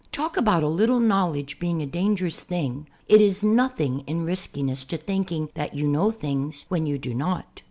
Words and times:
Talk 0.11 0.35
about 0.35 0.63
a 0.63 0.67
little 0.67 0.99
knowledge 0.99 1.59
being 1.59 1.79
a 1.83 1.85
dangerous 1.85 2.39
thing, 2.39 2.87
it 3.07 3.21
is 3.21 3.43
nothing 3.43 3.99
in 4.07 4.25
riskiness 4.25 4.83
to 4.85 4.97
thinking 4.97 5.49
that 5.53 5.75
you 5.75 5.85
know 5.87 6.09
things 6.09 6.65
when 6.69 6.87
you 6.87 6.97
do 6.97 7.13
not. 7.13 7.59